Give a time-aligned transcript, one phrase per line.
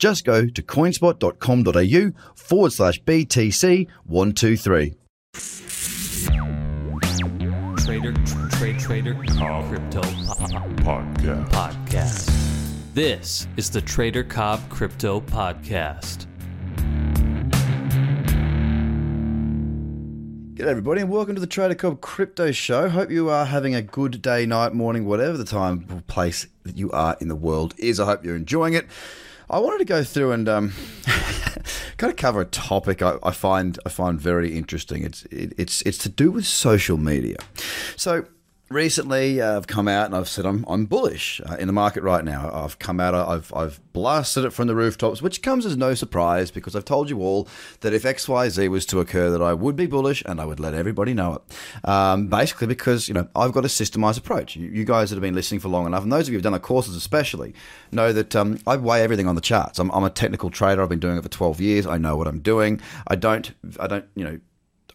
[0.00, 4.94] Just go to coinspot.com.au forward slash BTC123.
[7.84, 8.14] Trader,
[8.48, 10.00] trade, trader, crypto
[10.80, 11.50] podcast.
[11.50, 12.30] podcast.
[12.94, 16.26] This is the Trader Cobb Crypto Podcast.
[20.54, 22.88] G'day, everybody, and welcome to the Trader Cobb Crypto Show.
[22.88, 26.78] Hope you are having a good day, night, morning, whatever the time or place that
[26.78, 28.00] you are in the world is.
[28.00, 28.86] I hope you're enjoying it.
[29.50, 30.72] I wanted to go through and um,
[31.96, 35.02] kind of cover a topic I, I, find I find very interesting.
[35.02, 37.36] It's it, it's it's to do with social media.
[37.96, 38.26] So
[38.70, 42.04] recently uh, I've come out and I've said I'm, I'm bullish uh, in the market
[42.04, 42.50] right now.
[42.52, 46.52] I've come out, I've, I've blasted it from the rooftops, which comes as no surprise
[46.52, 47.48] because I've told you all
[47.80, 50.74] that if XYZ was to occur, that I would be bullish and I would let
[50.74, 51.88] everybody know it.
[51.88, 54.54] Um, basically, because you know I've got a systemized approach.
[54.54, 56.42] You, you, guys that have been listening for long enough, and those of you who've
[56.42, 57.54] done the courses especially,
[57.90, 59.78] know that um, I weigh everything on the charts.
[59.78, 60.82] I'm, I'm a technical trader.
[60.82, 61.86] I've been doing it for 12 years.
[61.86, 62.80] I know what I'm doing.
[63.08, 64.40] I don't, I don't, you know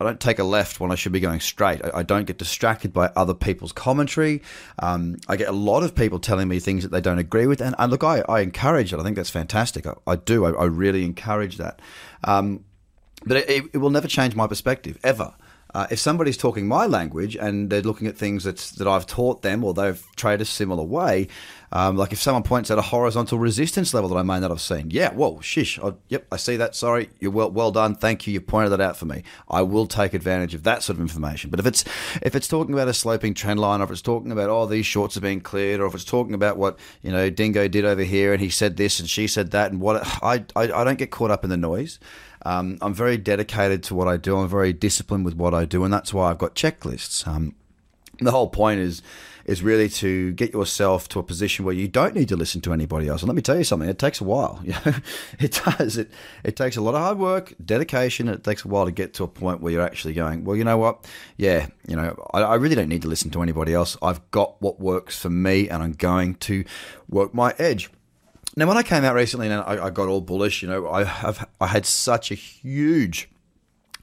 [0.00, 1.84] I don't take a left when I should be going straight.
[1.84, 4.42] I, I don't get distracted by other people's commentary.
[4.78, 7.60] Um, I get a lot of people telling me things that they don't agree with,
[7.60, 8.98] and, and look, I, I, encourage it.
[8.98, 9.86] I think that's fantastic.
[9.86, 10.44] I, I do.
[10.44, 11.80] I, I, really encourage that.
[12.24, 12.64] Um,
[13.24, 15.34] but it, it, will never change my perspective ever.
[15.74, 19.42] Uh, if somebody's talking my language and they're looking at things that that I've taught
[19.42, 21.26] them or they've traded a similar way,
[21.72, 24.60] um, like if someone points out a horizontal resistance level that I may not have
[24.60, 26.76] seen, yeah, whoa, shish, yep, I see that.
[26.76, 27.96] Sorry, you're well, well done.
[27.96, 28.32] Thank you.
[28.32, 29.24] You pointed that out for me.
[29.50, 31.50] I will take advantage of that sort of information.
[31.50, 31.84] But if it's
[32.22, 34.86] if it's talking about a sloping trend line, or if it's talking about oh these
[34.86, 38.02] shorts are being cleared, or if it's talking about what you know Dingo did over
[38.04, 40.98] here and he said this and she said that and what I I, I don't
[40.98, 41.98] get caught up in the noise.
[42.44, 44.36] Um, I'm very dedicated to what I do.
[44.36, 47.26] I'm very disciplined with what I do, and that's why I've got checklists.
[47.26, 47.54] Um,
[48.18, 49.02] the whole point is
[49.44, 52.72] is really to get yourself to a position where you don't need to listen to
[52.72, 53.20] anybody else.
[53.20, 54.62] And let me tell you something, it takes a while.
[55.38, 55.98] It does.
[55.98, 56.10] It
[56.42, 58.28] it takes a lot of hard work, dedication.
[58.28, 60.64] It takes a while to get to a point where you're actually going, well, you
[60.64, 61.06] know what?
[61.36, 63.96] Yeah, you know, I, I really don't need to listen to anybody else.
[64.00, 66.64] I've got what works for me, and I'm going to
[67.08, 67.90] work my edge.
[68.56, 71.04] Now, when I came out recently and I, I got all bullish, you know, I
[71.04, 73.28] have I had such a huge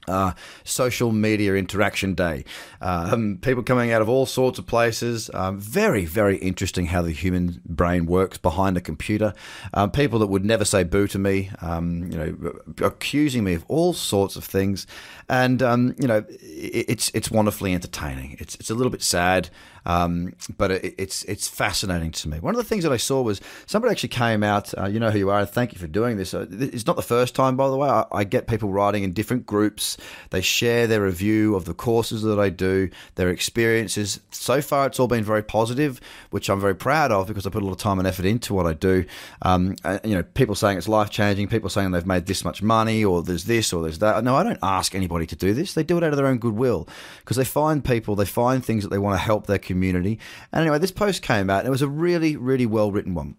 [0.08, 0.32] uh,
[0.64, 2.44] social media interaction day.
[2.80, 5.30] Um, people coming out of all sorts of places.
[5.34, 9.32] Um, very, very interesting how the human brain works behind a computer.
[9.74, 12.52] Um, people that would never say boo to me, um, you know,
[12.84, 14.86] accusing me of all sorts of things,
[15.28, 18.36] and um, you know, it, it's it's wonderfully entertaining.
[18.40, 19.50] It's it's a little bit sad.
[19.84, 22.38] Um, but it, it's it's fascinating to me.
[22.38, 24.76] One of the things that I saw was somebody actually came out.
[24.78, 26.34] Uh, you know who you are, thank you for doing this.
[26.34, 27.88] Uh, it's not the first time, by the way.
[27.88, 29.91] I, I, get people writing in different groups.
[30.30, 34.20] They share their review of the courses that I do, their experiences.
[34.30, 37.62] So far, it's all been very positive, which I'm very proud of because I put
[37.62, 39.04] a lot of time and effort into what I do.
[39.42, 41.48] Um, you know, people saying it's life changing.
[41.48, 44.22] People saying they've made this much money, or there's this, or there's that.
[44.24, 45.74] No, I don't ask anybody to do this.
[45.74, 46.88] They do it out of their own goodwill
[47.18, 50.18] because they find people, they find things that they want to help their community.
[50.52, 53.36] And anyway, this post came out and it was a really, really well written one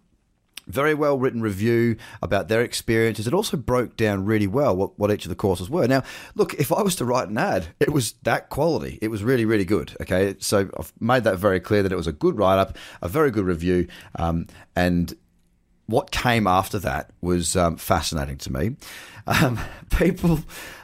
[0.67, 3.27] very well written review about their experiences.
[3.27, 5.87] It also broke down really well what, what each of the courses were.
[5.87, 6.03] Now,
[6.35, 8.99] look, if I was to write an ad, it was that quality.
[9.01, 9.95] It was really, really good.
[10.01, 10.35] Okay.
[10.39, 13.31] So I've made that very clear that it was a good write up, a very
[13.31, 13.87] good review.
[14.15, 15.13] Um, and
[15.85, 18.75] what came after that was um, fascinating to me.
[19.27, 19.59] Um,
[19.97, 20.39] people,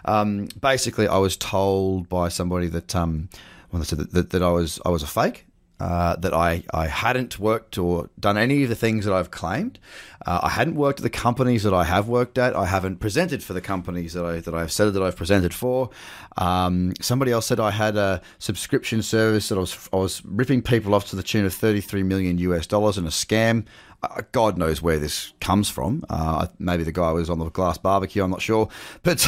[0.05, 3.29] um, basically, I was told by somebody that, um,
[3.71, 5.45] well, that, that, that I was I was a fake.
[5.79, 9.79] Uh, that I, I hadn't worked or done any of the things that I've claimed.
[10.25, 12.53] Uh, I hadn't worked at the companies that I have worked at.
[12.53, 15.89] I haven't presented for the companies that I that I've said that I've presented for.
[16.37, 20.61] Um, somebody else said I had a subscription service that I was I was ripping
[20.61, 23.65] people off to the tune of 33 million US dollars in a scam.
[24.03, 26.03] Uh, God knows where this comes from.
[26.09, 28.21] Uh, maybe the guy was on the glass barbecue.
[28.21, 28.67] I'm not sure,
[29.03, 29.25] but.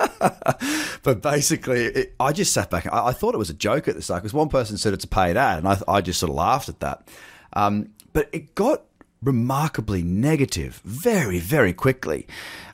[1.02, 2.86] but basically, it, I just sat back.
[2.92, 5.04] I, I, thought it was a joke at the start because one person said it's
[5.04, 7.08] a paid ad, and I, I just sort of laughed at that.
[7.52, 8.84] Um, but it got
[9.22, 12.26] remarkably negative very, very quickly.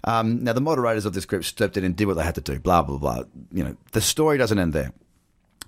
[0.04, 2.40] Um, now, the moderators of this group stepped in and did what they had to
[2.40, 2.58] do.
[2.58, 3.24] Blah blah blah.
[3.52, 4.92] You know, the story doesn't end there.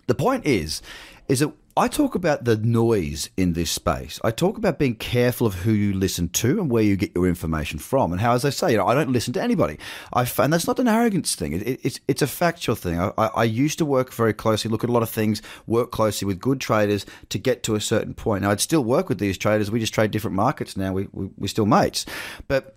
[0.06, 0.82] The point is,
[1.29, 4.21] is that I talk about the noise in this space.
[4.23, 7.26] I talk about being careful of who you listen to and where you get your
[7.26, 9.79] information from, and how, as I say, you know, I don't listen to anybody.
[10.12, 11.53] I and that's not an arrogance thing.
[11.53, 13.00] It, it, it's it's a factual thing.
[13.00, 15.91] I, I, I used to work very closely, look at a lot of things, work
[15.91, 18.43] closely with good traders to get to a certain point.
[18.43, 19.69] Now, I'd still work with these traders.
[19.69, 20.93] We just trade different markets now.
[20.93, 22.06] We we we're still mates,
[22.47, 22.77] but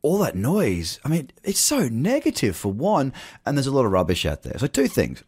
[0.00, 1.00] all that noise.
[1.04, 3.12] I mean, it's so negative for one,
[3.44, 4.56] and there's a lot of rubbish out there.
[4.58, 5.22] So two things: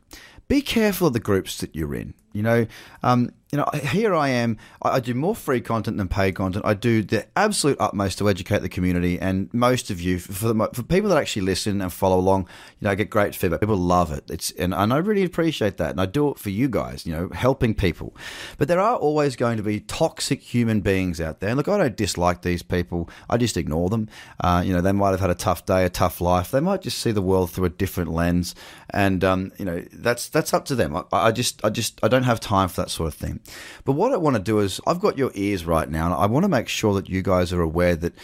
[0.49, 2.14] be careful of the groups that you're in.
[2.38, 2.67] You know,
[3.02, 4.58] um, you know, here I am.
[4.82, 6.64] I, I, do more free content than paid content.
[6.67, 10.69] I do the absolute utmost to educate the community, and most of you, for the,
[10.75, 12.43] for people that actually listen and follow along,
[12.79, 13.61] you know, I get great feedback.
[13.61, 14.25] People love it.
[14.31, 17.06] It's and, and I really appreciate that, and I do it for you guys.
[17.06, 18.14] You know, helping people.
[18.58, 21.49] But there are always going to be toxic human beings out there.
[21.49, 23.08] And look, I don't dislike these people.
[23.31, 24.08] I just ignore them.
[24.41, 26.50] Uh, you know, they might have had a tough day, a tough life.
[26.50, 28.55] They might just see the world through a different lens,
[28.91, 30.94] and um, you know, that's that's up to them.
[30.94, 33.40] I, I just, I just, I don't have time for that sort of thing.
[33.84, 36.26] But what I want to do is, I've got your ears right now, and I
[36.26, 38.14] want to make sure that you guys are aware that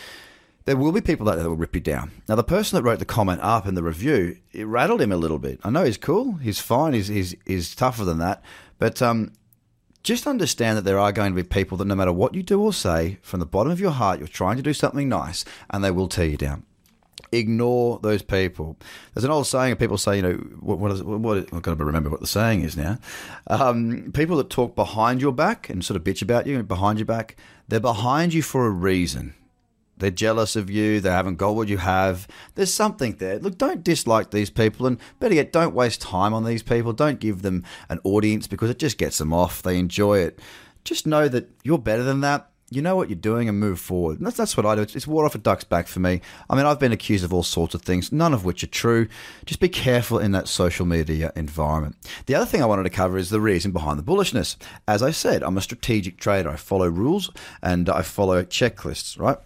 [0.65, 2.13] there will be people that will rip you down.
[2.29, 5.17] Now, the person that wrote the comment up in the review, it rattled him a
[5.17, 5.61] little bit.
[5.63, 8.43] I know he's cool, he's fine, he's he's, he's tougher than that,
[8.79, 9.33] but um,
[10.03, 12.61] just understand that there are going to be people that no matter what you do
[12.61, 15.83] or say, from the bottom of your heart, you're trying to do something nice, and
[15.83, 16.65] they will tear you down
[17.37, 18.77] ignore those people.
[19.13, 21.39] There's an old saying, people say, you know, what, what is what?
[21.53, 22.99] I've got to remember what the saying is now.
[23.47, 27.07] Um, people that talk behind your back and sort of bitch about you behind your
[27.07, 27.37] back,
[27.69, 29.35] they're behind you for a reason.
[29.97, 31.01] They're jealous of you.
[31.01, 32.27] They haven't got what you have.
[32.55, 33.39] There's something there.
[33.39, 36.93] Look, don't dislike these people, and better yet, don't waste time on these people.
[36.93, 39.63] Don't give them an audience because it just gets them off.
[39.63, 40.41] They enjoy it.
[40.83, 44.19] Just know that you're better than that you know what you're doing and move forward.
[44.19, 44.83] And that's, that's what I do.
[44.83, 46.21] It's, it's water off a duck's back for me.
[46.49, 49.09] I mean, I've been accused of all sorts of things, none of which are true.
[49.45, 51.97] Just be careful in that social media environment.
[52.27, 54.57] The other thing I wanted to cover is the reason behind the bullishness.
[54.89, 56.51] As I said, I'm a strategic trader.
[56.51, 57.31] I follow rules
[57.63, 59.39] and I follow checklists, right?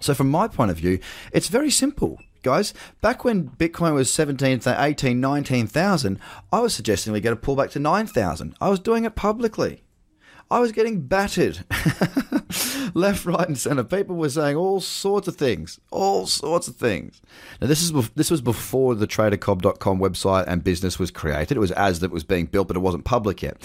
[0.00, 0.98] So, from my point of view,
[1.32, 2.74] it's very simple guys.
[3.00, 6.18] Back when Bitcoin was 17, 18, 19,000,
[6.52, 8.56] I was suggesting we get a pullback to 9,000.
[8.60, 9.82] I was doing it publicly.
[10.50, 11.64] I was getting battered
[12.94, 13.84] left, right, and centre.
[13.84, 17.20] People were saying all sorts of things, all sorts of things.
[17.60, 21.56] Now, this is this was before the TraderCobb.com website and business was created.
[21.56, 23.56] It was as that was being built, but it wasn't public yet.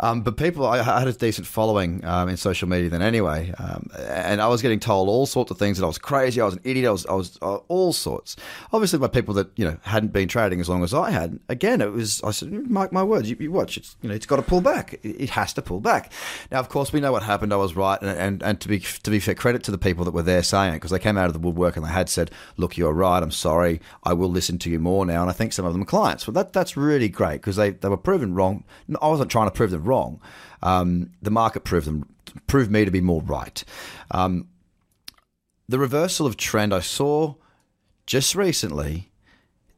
[0.00, 3.88] Um, but people, I had a decent following um, in social media then anyway, um,
[3.98, 6.54] and I was getting told all sorts of things that I was crazy, I was
[6.54, 8.36] an idiot, I was, I was uh, all sorts.
[8.72, 11.38] Obviously, by people that you know hadn't been trading as long as I had.
[11.48, 14.26] Again, it was I said, mark my words, you, you watch, it's you know, it's
[14.26, 14.98] got to pull back.
[15.02, 16.12] It has to pull back.
[16.50, 17.52] Now, of course, we know what happened.
[17.52, 20.04] I was right, and, and, and to be to be fair, credit to the people
[20.04, 22.08] that were there saying it because they came out of the woodwork and they had
[22.08, 23.22] said, "Look, you're right.
[23.22, 23.80] I'm sorry.
[24.04, 26.24] I will listen to you more now." And I think some of them are clients.
[26.24, 28.64] But that that's really great because they, they were proven wrong.
[29.00, 30.20] I wasn't trying to prove them wrong.
[30.62, 32.06] Um, the market proved them
[32.46, 33.64] proved me to be more right.
[34.10, 34.48] Um,
[35.68, 37.34] the reversal of trend I saw
[38.06, 39.10] just recently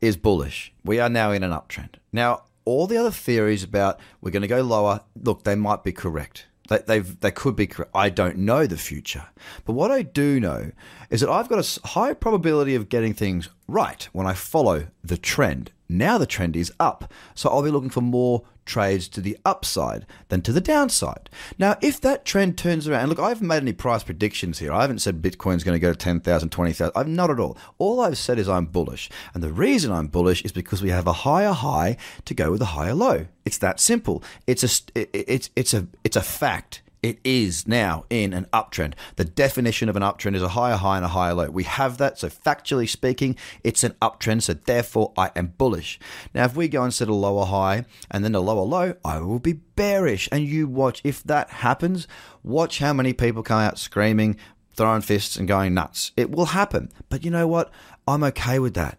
[0.00, 0.72] is bullish.
[0.84, 1.94] We are now in an uptrend.
[2.12, 5.92] Now, all the other theories about we're going to go lower, look, they might be
[5.92, 6.46] correct.
[6.68, 7.90] They, they've, they could be correct.
[7.94, 9.26] I don't know the future.
[9.64, 10.72] But what I do know
[11.10, 15.18] is that I've got a high probability of getting things right when I follow the
[15.18, 15.72] trend.
[15.88, 17.12] Now the trend is up.
[17.34, 21.28] So I'll be looking for more trades to the upside than to the downside.
[21.58, 24.72] Now, if that trend turns around, look, I haven't made any price predictions here.
[24.72, 26.92] I haven't said Bitcoin's going to go to 10,000, 20,000.
[26.94, 27.56] I've not at all.
[27.78, 29.10] All I've said is I'm bullish.
[29.32, 32.62] And the reason I'm bullish is because we have a higher high to go with
[32.62, 33.26] a higher low.
[33.44, 34.22] It's that simple.
[34.46, 36.82] It's a, it's, it's a, it's a fact.
[37.04, 38.94] It is now in an uptrend.
[39.16, 41.50] The definition of an uptrend is a higher high and a higher low.
[41.50, 42.18] We have that.
[42.18, 44.40] So, factually speaking, it's an uptrend.
[44.40, 46.00] So, therefore, I am bullish.
[46.34, 49.20] Now, if we go and set a lower high and then a lower low, I
[49.20, 50.30] will be bearish.
[50.32, 52.08] And you watch, if that happens,
[52.42, 54.38] watch how many people come out screaming,
[54.74, 56.12] throwing fists, and going nuts.
[56.16, 56.90] It will happen.
[57.10, 57.70] But you know what?
[58.08, 58.98] I'm okay with that.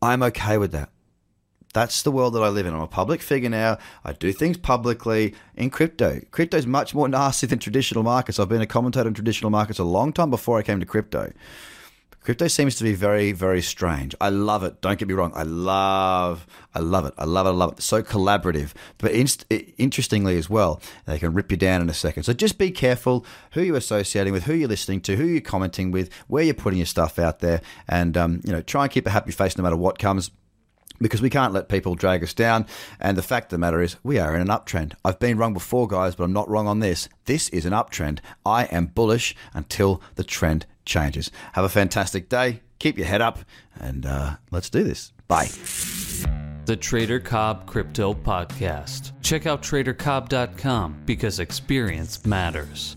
[0.00, 0.88] I'm okay with that.
[1.72, 2.74] That's the world that I live in.
[2.74, 3.78] I'm a public figure now.
[4.04, 6.20] I do things publicly in crypto.
[6.32, 8.40] Crypto is much more nasty than traditional markets.
[8.40, 11.32] I've been a commentator in traditional markets a long time before I came to crypto.
[12.22, 14.14] Crypto seems to be very, very strange.
[14.20, 14.82] I love it.
[14.82, 15.32] Don't get me wrong.
[15.34, 17.14] I love, I love it.
[17.16, 17.50] I love it.
[17.50, 17.82] I love it.
[17.82, 19.46] So collaborative, but inst-
[19.78, 22.24] interestingly as well, they can rip you down in a second.
[22.24, 25.92] So just be careful who you're associating with, who you're listening to, who you're commenting
[25.92, 29.06] with, where you're putting your stuff out there, and um, you know, try and keep
[29.06, 30.30] a happy face no matter what comes
[31.00, 32.66] because we can't let people drag us down.
[33.00, 34.94] And the fact of the matter is, we are in an uptrend.
[35.04, 37.08] I've been wrong before, guys, but I'm not wrong on this.
[37.24, 38.20] This is an uptrend.
[38.44, 41.30] I am bullish until the trend changes.
[41.52, 42.60] Have a fantastic day.
[42.78, 43.40] Keep your head up,
[43.78, 45.12] and uh, let's do this.
[45.28, 45.50] Bye.
[46.64, 49.12] The Trader Cobb Crypto Podcast.
[49.22, 52.96] Check out TraderCobb.com because experience matters.